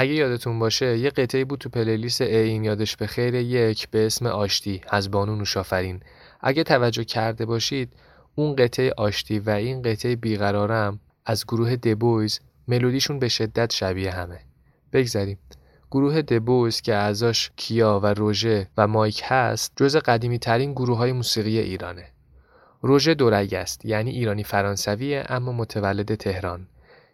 اگه 0.00 0.12
یادتون 0.12 0.58
باشه 0.58 0.98
یه 0.98 1.10
قطعی 1.10 1.44
بود 1.44 1.58
تو 1.58 1.68
پلیلیست 1.68 2.20
این 2.20 2.64
یادش 2.64 2.96
به 2.96 3.06
خیر 3.06 3.34
یک 3.34 3.88
به 3.88 4.06
اسم 4.06 4.26
آشتی 4.26 4.80
از 4.88 5.10
بانو 5.10 5.36
نوشافرین. 5.36 6.00
اگه 6.40 6.62
توجه 6.62 7.04
کرده 7.04 7.46
باشید 7.46 7.92
اون 8.34 8.56
قطعه 8.56 8.92
آشتی 8.96 9.38
و 9.38 9.50
این 9.50 9.82
قطعه 9.82 10.16
بیقرارم 10.16 11.00
از 11.26 11.44
گروه 11.46 11.76
دبویز 11.76 12.40
ملودیشون 12.68 13.18
به 13.18 13.28
شدت 13.28 13.72
شبیه 13.72 14.10
همه. 14.10 14.40
بگذریم 14.92 15.38
گروه 15.90 16.22
دبویز 16.22 16.80
که 16.80 16.94
اعضاش 16.94 17.50
کیا 17.56 18.00
و 18.02 18.06
روژه 18.06 18.68
و 18.76 18.86
مایک 18.86 19.22
هست 19.24 19.72
جز 19.76 19.96
قدیمی 19.96 20.38
ترین 20.38 20.72
گروه 20.72 20.98
های 20.98 21.12
موسیقی 21.12 21.58
ایرانه. 21.58 22.06
روژه 22.82 23.14
دورگ 23.14 23.54
است 23.54 23.84
یعنی 23.84 24.10
ایرانی 24.10 24.44
فرانسویه 24.44 25.24
اما 25.28 25.52
متولد 25.52 26.14
تهران. 26.14 26.66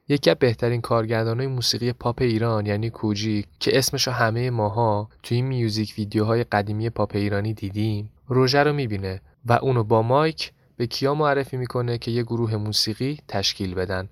یکی 0.08 0.30
از 0.30 0.36
بهترین 0.36 0.80
کارگردانای 0.80 1.46
موسیقی 1.46 1.92
پاپ 1.92 2.22
ایران 2.22 2.66
یعنی 2.66 2.90
کوجی 2.90 3.44
که 3.60 3.78
اسمشو 3.78 4.10
همه 4.10 4.50
ماها 4.50 5.08
توی 5.22 5.36
این 5.36 5.46
music 5.46 5.94
video 5.98 6.31
های 6.31 6.44
قدیمی 6.44 6.90
پاپ 6.90 7.10
ایرانی 7.14 7.54
دیدیم 7.54 8.10
روژه 8.28 8.62
رو 8.62 8.72
می‌بینه 8.72 9.20
و 9.46 9.52
اونو 9.52 9.84
با 9.84 10.02
مایک 10.02 10.52
به 10.76 10.86
کیا 10.86 11.14
معرفی 11.14 11.56
می‌کنه 11.56 11.98
که 11.98 12.10
یه 12.10 12.22
گروه 12.22 12.56
موسیقی 12.56 13.18
تشکیل 13.28 13.74
بدن. 13.74 14.08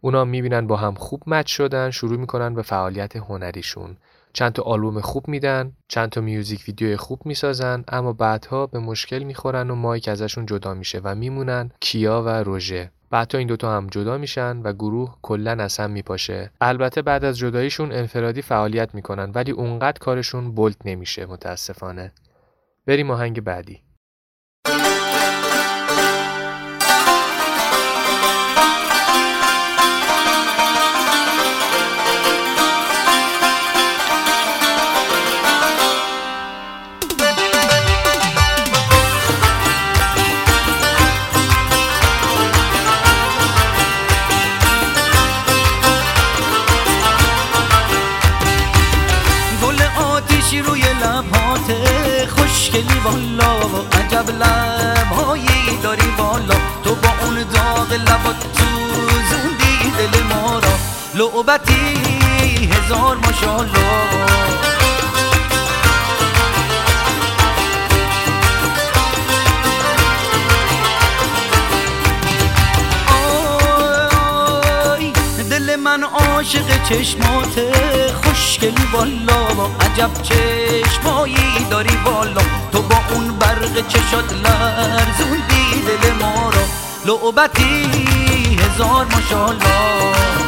اونا 0.00 0.24
می‌بینن 0.24 0.66
با 0.66 0.76
هم 0.76 0.94
خوب 0.94 1.22
match 1.26 1.46
شدن 1.46 1.90
شروع 1.90 2.16
می‌کنن 2.18 2.54
به 2.54 2.62
فعالیت 2.62 3.16
هنریشون. 3.16 3.96
چند 4.32 4.52
تا 4.52 4.62
آلبوم 4.62 5.00
خوب 5.00 5.28
میدن 5.28 5.72
چند 5.88 6.08
تا 6.08 6.20
music 6.20 6.64
video 6.68 6.96
خوب 6.96 7.26
می‌سازن 7.26 7.84
اما 7.88 8.12
بعدها 8.12 8.66
به 8.66 8.78
مشکل 8.78 9.22
می‌خورن 9.22 9.70
و 9.70 9.74
مایک 9.74 10.08
ازشون 10.08 10.46
جدا 10.46 10.74
میشه 10.74 11.00
و 11.04 11.14
میمونن 11.14 11.70
کیا 11.80 12.22
و 12.22 12.28
روژه. 12.28 12.90
بعدها 13.10 13.38
این 13.38 13.48
دوتا 13.48 13.76
هم 13.76 13.86
جدا 13.86 14.18
میشن 14.18 14.56
و 14.62 14.72
گروه 14.72 15.18
کلا 15.22 15.52
از 15.52 15.76
هم 15.76 15.90
میپاشه. 15.90 16.50
البته 16.60 17.02
بعد 17.02 17.24
از 17.24 17.38
جداییشون 17.38 17.92
انفرادی 17.92 18.42
فعالیت 18.42 18.94
می‌کنن 18.94 19.32
ولی 19.34 19.50
اونقدر 19.50 19.98
کارشون 19.98 20.54
bold 20.54 20.76
نمیشه 20.84 21.26
متاسفانه. 21.26 22.12
بریم 22.86 23.10
آهنگ 23.10 23.40
بعدی. 23.40 23.82
والا 53.06 53.52
عجب 53.92 54.30
لبهایی 54.30 55.78
داری 55.82 56.10
والا 56.18 56.54
تو 56.84 56.94
با 56.94 57.08
اون 57.22 57.34
داغ 57.54 57.92
لبات 57.92 58.40
تو 58.56 58.66
زوندی 59.30 59.90
دل 59.98 60.22
ما 60.22 60.58
را. 60.58 60.74
لعبتی 61.14 61.94
هزار 62.72 63.16
ماشالله 63.16 64.55
عاشق 76.46 76.82
چشماته 76.88 77.72
خوشگلی 78.24 78.86
والا 78.92 79.66
عجب 79.80 80.10
چشمایی 80.22 81.66
داری 81.70 81.96
والا. 82.04 82.40
تو 82.72 82.82
با 82.82 82.96
اون 83.14 83.38
برق 83.38 83.88
چشات 83.88 84.32
لرزوندی 84.32 85.82
دل 85.86 86.12
ما 86.20 86.50
را. 86.50 86.62
لعبتی 87.06 87.90
هزار 88.60 89.04
ماشالله 89.04 90.45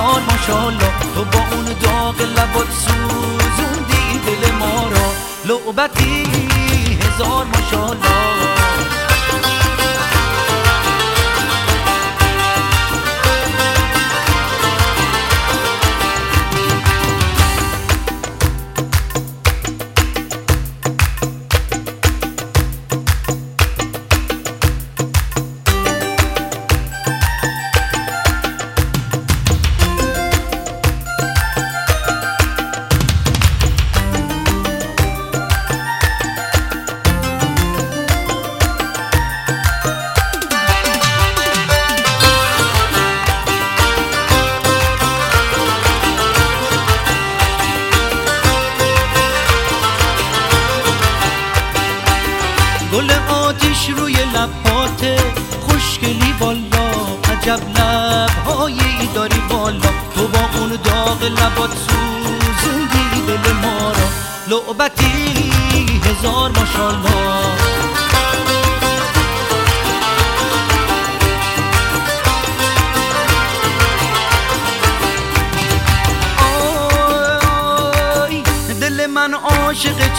ماشاءالله 0.00 0.92
تو 1.14 1.24
با 1.24 1.38
اون 1.52 1.64
داغ 1.64 2.20
لبات 2.20 2.66
سوزوندی 2.70 4.20
دل 4.26 4.52
ما 4.52 4.88
را. 4.88 5.12
لعبتی 5.44 6.26
هزار 7.00 7.44
ماشاءالله. 7.44 8.61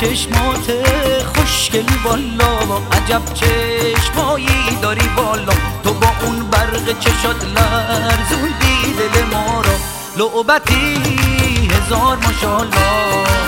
چشمات 0.04 0.72
خوشگلی 1.36 1.98
والا 2.06 2.58
عجب 2.92 3.22
چشمایی 3.34 4.78
داری 4.82 5.08
بالا. 5.16 5.54
تو 5.84 5.94
با 5.94 6.08
اون 6.26 6.50
برق 6.50 7.00
چشات 7.00 7.44
لرزوندی 7.44 8.94
دل 8.98 9.24
ما 9.24 9.62
را. 9.62 9.76
لعبتی 10.18 11.02
هزار 11.72 12.18
ماشاءالله. 12.18 13.43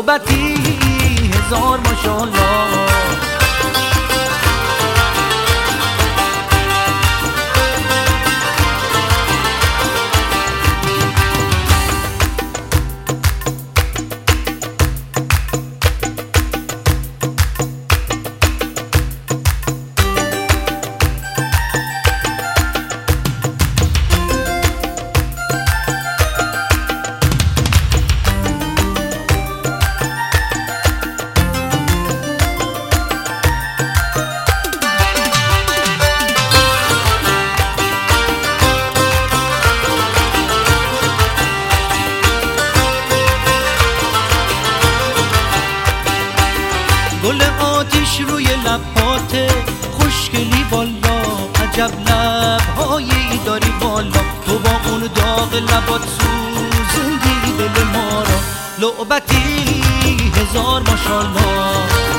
لعبتی 0.00 0.54
هزار 1.34 1.80
ماشاءالله. 1.80 3.09
عجب 51.80 52.00
لبهایی 52.00 53.40
داری 53.44 53.70
بالا. 53.80 54.20
تو 54.46 54.58
با 54.58 54.90
اون 54.90 55.00
داغ 55.14 55.54
لبات 55.54 56.02
سوزوندی 56.02 57.52
دل 57.58 57.84
ما 57.84 58.22
را. 58.22 58.38
لعبتی 58.78 59.82
هزار 60.36 60.82
ماشاءالله. 60.82 62.09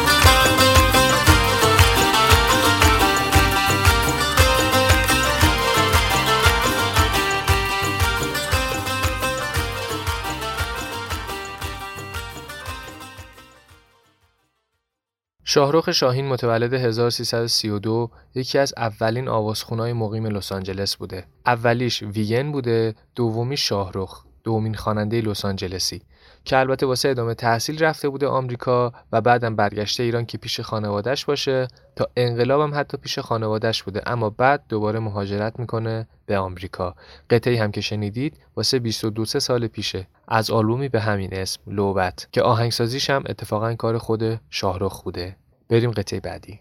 شاهرخ 15.54 15.92
شاهین 15.92 16.28
متولد 16.28 16.74
1332 16.74 18.12
یکی 18.36 18.58
از 18.58 18.74
اولین 18.78 19.28
آوازخونای 19.28 19.94
مقیم 19.94 20.26
لس 20.26 20.52
آنجلس 20.52 20.96
بوده. 20.96 21.26
اولیش 21.46 22.04
ویگن 22.04 22.52
بوده، 22.52 22.96
دومی 23.16 23.58
شاهرخ، 23.58 24.24
دومین 24.44 24.76
خواننده 24.76 25.22
لس 25.22 25.46
آنجلسی 25.46 26.02
که 26.46 26.58
البته 26.58 26.86
واسه 26.86 27.10
ادامه 27.10 27.34
تحصیل 27.34 27.84
رفته 27.84 28.10
بوده 28.10 28.28
آمریکا 28.28 28.94
و 29.12 29.22
بعدم 29.22 29.56
برگشته 29.56 30.04
ایران 30.04 30.26
که 30.26 30.38
پیش 30.38 30.60
خانوادهش 30.60 31.26
باشه 31.26 31.68
تا 31.96 32.08
انقلابم 32.16 32.72
حتی 32.76 32.98
پیش 32.98 33.20
خانوادهش 33.20 33.84
بوده. 33.84 34.02
اما 34.06 34.30
بعد 34.30 34.64
دوباره 34.70 35.00
مهاجرت 35.00 35.60
می‌کنه 35.60 36.08
به 36.26 36.38
آمریکا. 36.38 36.96
قطعی 37.30 37.56
هم 37.56 37.72
که 37.72 37.82
شنیدید 37.82 38.38
واسه 38.56 38.80
22 38.80 39.26
سه 39.26 39.40
سال 39.40 39.68
پیشه. 39.68 40.08
از 40.28 40.52
آلبومی 40.52 40.90
به 40.90 41.02
همین 41.02 41.34
اسم 41.34 41.62
لوبت 41.68 42.28
که 42.32 42.42
آهنگسازیش 42.42 43.10
هم 43.10 43.24
اتفاقا 43.26 43.76
کار 43.76 43.98
خود 43.98 44.40
شاهرخ 44.50 45.02
بوده. 45.02 45.41
بریم 45.72 45.92
قطعه 45.92 46.20
بعدی. 46.20 46.60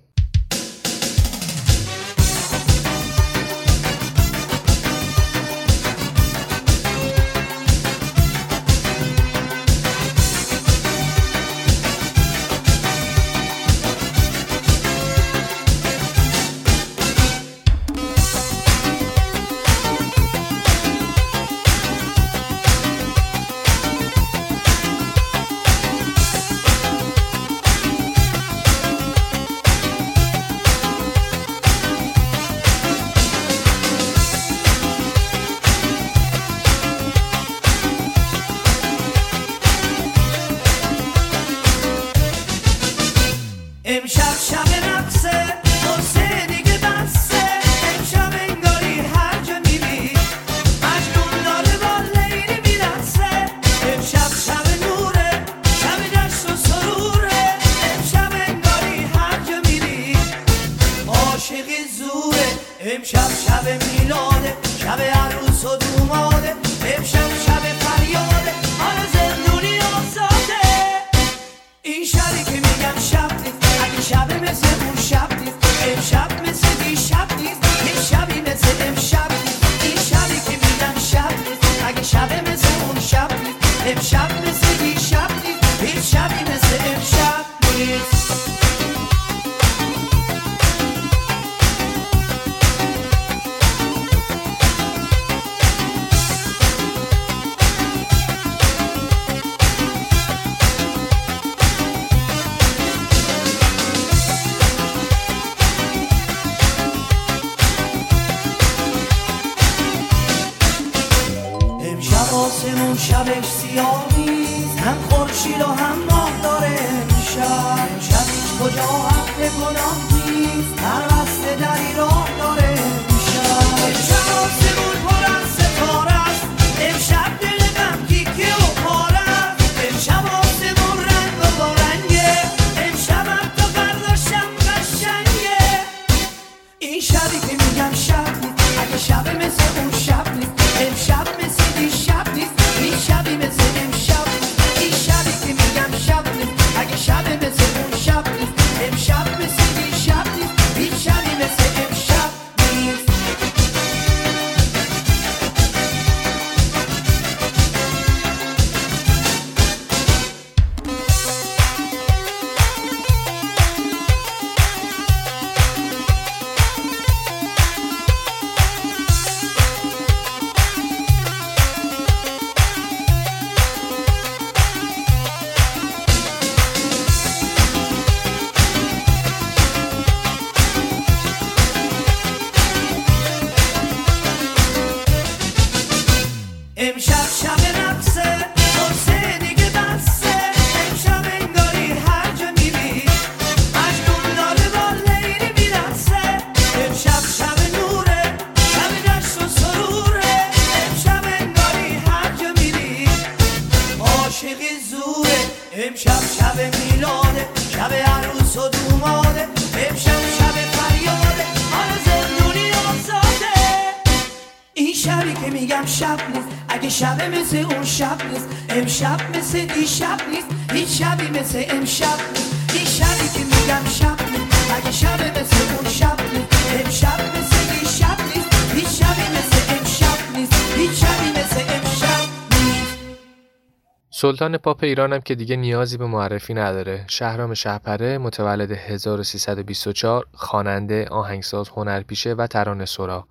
سلطان 234.40 234.58
پاپ 234.58 234.84
هم 234.84 235.20
که 235.20 235.34
دیگه 235.34 235.56
نیازی 235.56 235.96
به 235.96 236.06
معرفی 236.06 236.54
نداره. 236.54 237.04
شهرام 237.06 237.54
شهپره 237.54 238.18
متولد 238.18 238.72
1324 238.72 240.26
خواننده 240.32 241.08
آهنگساز 241.08 241.68
هنرپیشه 241.68 242.34
و 242.34 242.46
ترانه 242.46 242.84
سرا. 242.84 243.26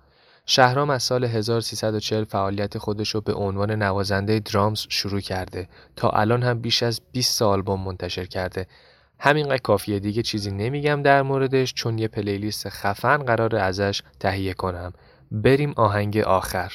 شهرام 0.46 0.90
از 0.90 1.02
سال 1.02 1.24
1340 1.24 2.24
فعالیت 2.24 2.78
خودش 2.78 3.14
رو 3.14 3.20
به 3.20 3.34
عنوان 3.34 3.70
نوازنده 3.70 4.38
درامز 4.38 4.86
شروع 4.88 5.20
کرده. 5.20 5.68
تا 5.96 6.10
الان 6.10 6.42
هم 6.42 6.60
بیش 6.60 6.82
از 6.82 7.00
20 7.12 7.34
سال 7.38 7.52
آلبوم 7.52 7.80
منتشر 7.80 8.24
کرده. 8.24 8.66
همین 9.18 9.42
همینقدر 9.42 9.62
کافیه 9.62 9.98
دیگه 9.98 10.22
چیزی 10.22 10.50
نمیگم 10.50 11.02
در 11.02 11.22
موردش 11.22 11.74
چون 11.74 11.98
یه 11.98 12.08
پلیلیست 12.08 12.68
خفن 12.68 13.16
قرار 13.16 13.56
ازش 13.56 14.02
تهیه 14.20 14.54
کنم. 14.54 14.92
بریم 15.30 15.72
آهنگ 15.76 16.18
آخر. 16.18 16.72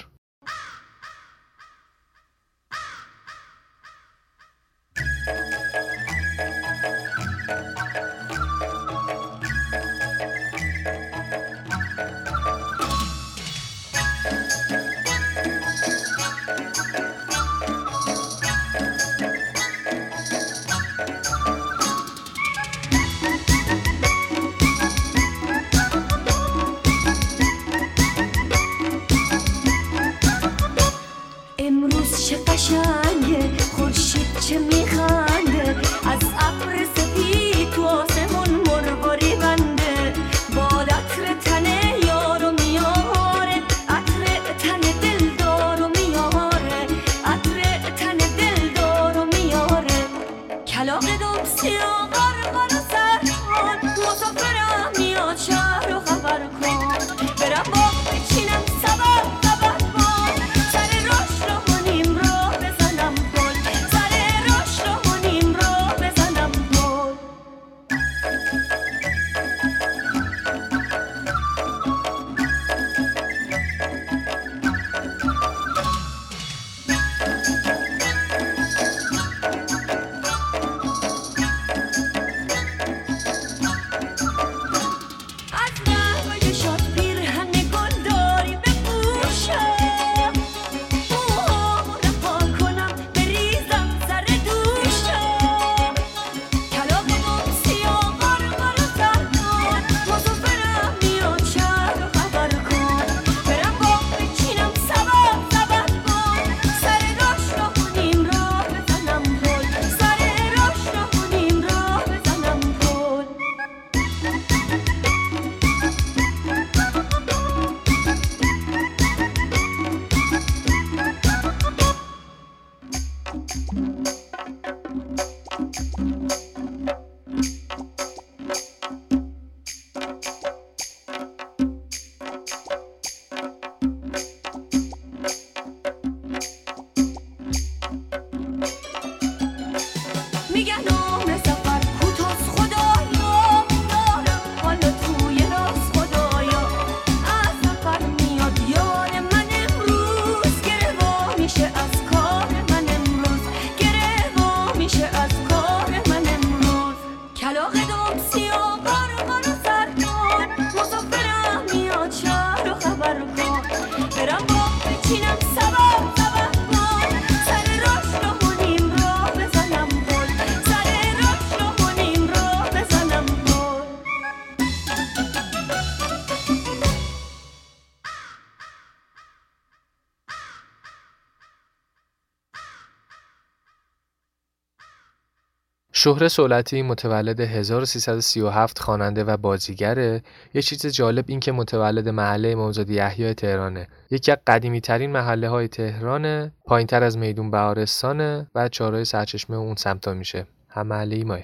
شهره 186.05 186.27
سولتی 186.27 186.81
متولد 186.81 187.39
1337 187.39 188.79
خواننده 188.79 189.23
و 189.23 189.37
بازیگره 189.37 190.23
یه 190.53 190.61
چیز 190.61 190.85
جالب 190.85 191.25
این 191.27 191.39
که 191.39 191.51
متولد 191.51 192.09
محله 192.09 192.49
امامزاده 192.49 192.93
یحیی 192.93 193.33
تهرانه. 193.33 193.87
یکی 194.11 194.31
از 194.31 194.37
قدیمی 194.47 194.81
ترین 194.81 195.11
محله 195.11 195.49
های 195.49 195.67
تهرانه 195.67 196.51
پایین 196.65 196.87
تر 196.87 197.03
از 197.03 197.17
میدون 197.17 197.51
بهارستانه 197.51 198.47
و 198.55 198.69
چهارراه 198.69 199.03
سرچشمه 199.03 199.57
اون 199.57 199.75
سمتا 199.75 200.13
میشه. 200.13 200.47
هم 200.69 200.87
محله 200.87 201.23
ماه 201.23 201.39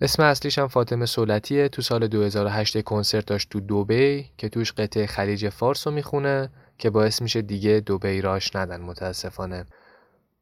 اسم 0.00 0.22
اصلیش 0.22 0.58
هم 0.58 0.68
فاطمه 0.68 1.06
سولتیه 1.06 1.68
تو 1.68 1.82
سال 1.82 2.06
2008 2.06 2.80
کنسرت 2.80 3.26
داشت 3.26 3.48
تو 3.50 3.60
دوبی 3.60 4.30
که 4.38 4.48
توش 4.48 4.72
قطعه 4.72 5.06
خلیج 5.06 5.48
فارس 5.48 5.86
رو 5.86 5.92
می‌خونه 5.92 6.50
که 6.78 6.90
باعث 6.90 7.22
میشه 7.22 7.42
دیگه 7.42 7.82
دوبی 7.86 8.20
راش 8.20 8.56
ندن 8.56 8.80
متاسفانه. 8.80 9.66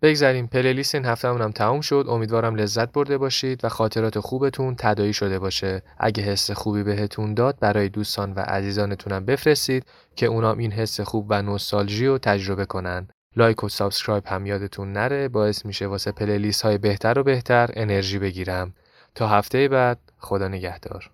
بگذریم. 0.05 0.46
playlist 0.46 0.94
این 0.94 1.05
هفته 1.05 1.28
هم 1.28 1.50
تموم 1.50 1.80
شد. 1.80 2.07
امیدوارم 2.09 2.55
لذت 2.55 2.92
برده 2.92 3.18
باشید 3.18 3.64
و 3.64 3.68
خاطرات 3.68 4.18
خوبتون 4.18 4.74
تداعی 4.78 5.12
شده 5.12 5.38
باشه. 5.38 5.82
اگه 5.98 6.22
حس 6.22 6.50
خوبی 6.50 6.82
بهتون 6.82 7.34
داد 7.34 7.59
برای 7.61 7.88
دوستان 7.88 8.32
و 8.32 8.40
عزیزانتونم 8.40 9.24
بفرستید 9.24 9.84
که 10.16 10.26
اونام 10.26 10.59
این 10.59 10.72
حس 10.72 11.00
خوب 11.00 11.26
و 11.28 11.42
نوستالژی 11.42 12.07
رو 12.07 12.18
تجربه 12.18 12.64
کنن. 12.64 13.09
like 13.36 13.64
و 13.64 13.68
subscribe 13.68 14.26
هم 14.26 14.46
یادتون 14.46 14.92
نره. 14.92 15.28
باعث 15.28 15.66
میشه 15.66 15.86
واسه 15.86 16.12
playlist 16.12 16.62
های 16.62 16.78
بهتر 16.78 17.18
و 17.18 17.22
بهتر 17.22 17.70
انرژی 17.74 18.18
بگیرم. 18.18 18.74
تا 19.14 19.28
هفته 19.28 19.68
بعد 19.68 19.98
خدا 20.18 20.48
نگهدار. 20.48 21.13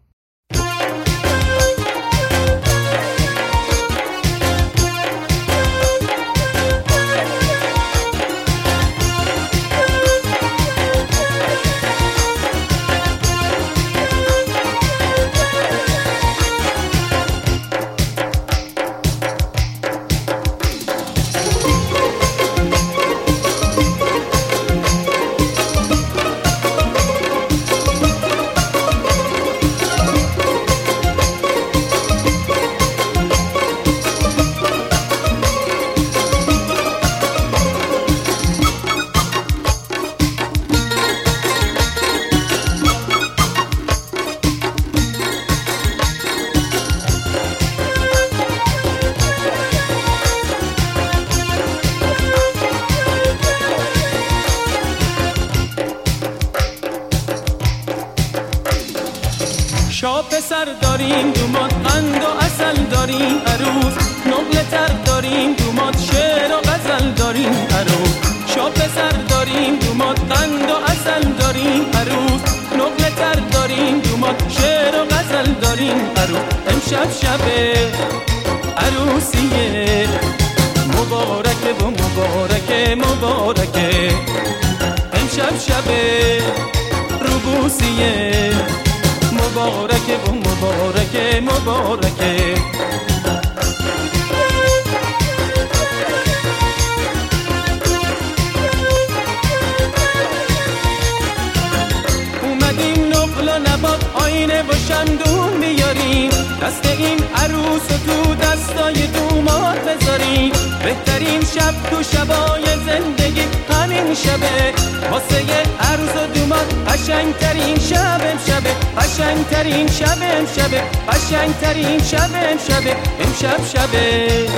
قشنگترین 116.89 117.79
شب 117.79 118.21
امشبه 118.33 118.71
قشنگترین 118.99 119.87
شب 119.89 120.19
امشبه 120.23 120.83
قشنگترین 121.09 122.03
شب 122.03 122.31
امشبه 122.35 122.97
امشب 123.21 123.61
شبه 123.73 124.49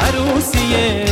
عروسیه. 0.00 1.04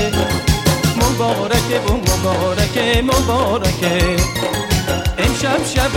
مبارکه 0.96 1.78
و 1.80 1.92
مبارکه 1.96 3.02
مبارکه. 3.02 4.16
امشب 5.18 5.64
شب 5.74 5.94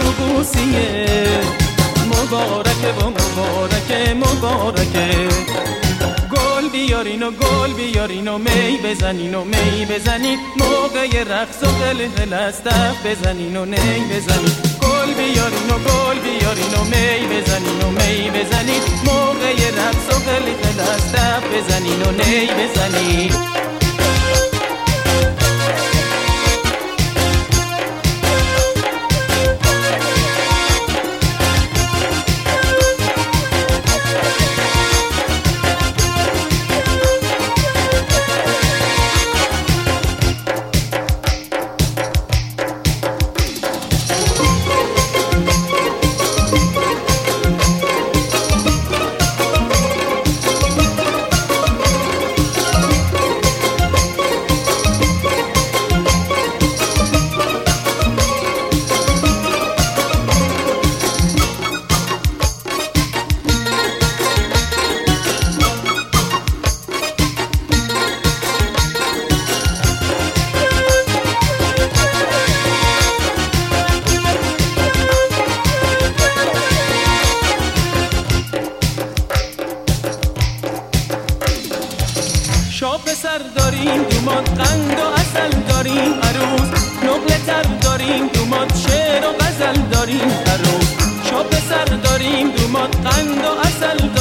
روبوسیه 0.00 1.06
مبارکه 2.06 2.92
و 3.00 3.10
مبارکه 3.10 4.14
مبارکه. 4.14 5.59
بیارین 6.72 7.22
و 7.22 7.30
گل 7.30 7.72
بیارین 7.72 8.28
و 8.28 8.38
می 8.38 8.78
بزنین 8.84 9.34
و 9.34 9.44
می 9.44 9.86
بزنین 9.86 10.38
موقع 10.56 11.22
رقص 11.22 11.62
و 11.62 11.66
قلقل 11.66 12.32
از 12.32 12.64
دف 12.64 13.06
بزنین 13.06 13.56
و 13.56 13.64
نی 13.64 14.00
بزنین 14.10 14.52
گل 14.82 15.14
بیارین 15.14 15.70
و 15.70 15.78
گل 15.78 16.18
بیارین 16.18 16.74
و 16.74 16.84
می 16.84 17.26
بزنین 17.36 17.82
و 17.82 17.90
می 17.90 18.30
بزنین 18.30 18.82
موقع 19.04 19.70
رقص 19.70 20.06
و 20.08 20.30
قلقل 20.30 20.80
از 20.80 21.12
دف 21.12 21.42
بزنین 21.54 22.02
و 22.02 22.10
نی 22.10 22.46
بزنین 22.46 23.32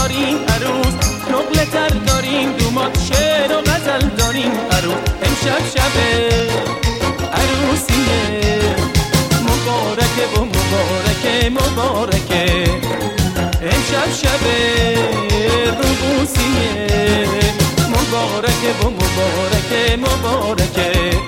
داریم 0.10 0.38
عروس 0.38 0.94
نقل 1.32 1.66
تر 1.66 1.90
داریم 1.90 2.52
دومات 2.52 3.00
شعر 3.00 3.52
و 3.58 3.62
غزل 3.62 4.10
داریم 4.18 4.52
عروس. 4.72 4.98
امشب 5.24 5.62
شب 5.74 5.96
عروسیه 7.34 8.60
مبارکه 9.44 10.26
و 10.36 10.46
مبارکه 10.46 11.50
مبارکه. 11.50 12.46
امشب 13.62 14.10
شب 14.22 14.44
روبوسیه 15.78 17.28
مبارکه 17.90 18.72
و 18.84 18.90
مبارکه 18.90 19.98
مبارکه. 19.98 21.19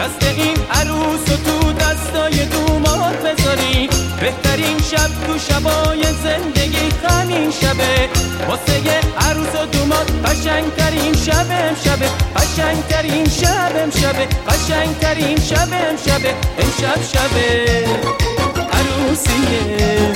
دست 0.00 0.38
این 0.38 0.56
عروس 0.70 1.20
و 1.30 1.36
تو 1.44 1.72
دستای 1.72 2.44
دومات 2.44 3.16
بذاری. 3.16 3.88
بهترین 4.20 4.78
شب 4.90 5.10
تو 5.26 5.38
شبای 5.38 6.02
زندگی 6.02 6.88
همین 7.08 7.50
شبه. 7.50 8.08
واسه 8.48 9.00
عروس 9.18 9.54
و 9.54 9.66
دومات 9.66 10.10
قشنگترین 10.24 11.14
شب 11.14 11.46
امشبه. 11.50 12.08
قشنگترین 12.36 13.28
شب 13.28 13.72
امشبه. 13.82 14.26
قشنگترین 14.48 15.40
شب 15.40 15.68
امشبه. 15.72 16.34
امشب 16.58 17.00
شبه. 17.12 17.84
عروسیه. 18.72 20.12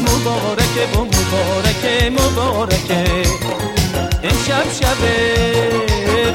مبارکه 0.00 0.84
و 0.94 1.04
مبارکه 1.04 2.10
مبارکه. 2.10 3.22
شب 4.80 5.02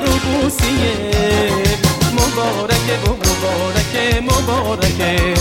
روبوسیه. 0.05 1.86
مبارکه 2.37 2.97
و 3.05 3.13
مبارکه 3.13 4.21
مبارکه. 4.21 5.33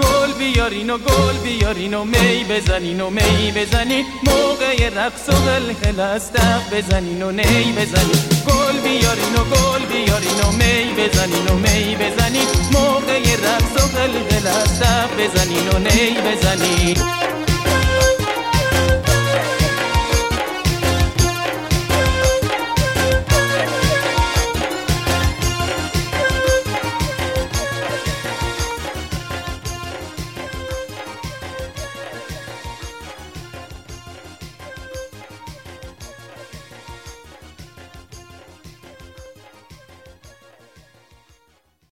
گل 0.00 0.32
بیارین 0.38 0.90
و 0.90 0.98
گل 0.98 1.36
بیارین 1.44 1.94
و 1.94 2.04
می 2.04 2.44
بزنین 2.50 3.00
و 3.00 3.10
می 3.10 3.52
بزنین. 3.56 4.06
موقع 4.26 4.88
رقص 4.88 5.28
و 5.28 5.32
غلغل 5.32 6.00
استق 6.00 6.62
بزنین 6.72 7.22
و 7.22 7.30
نی 7.30 7.72
بزنین. 7.72 8.20
گل 8.48 8.80
بیارین 8.84 9.34
و 9.36 9.44
گل 9.44 9.86
بیارین 9.92 10.40
و 10.40 10.52
می 10.52 10.94
بزنین 10.98 11.46
و 11.48 11.54
می 11.54 11.96
بزنین. 11.96 12.46
موقع 12.72 13.22
رقص 13.34 13.84
و 13.84 13.98
غلغل 13.98 14.46
استق 14.46 15.08
بزنین 15.18 15.68
و 15.68 15.78
نی 15.78 16.16
بزنین. 16.20 16.96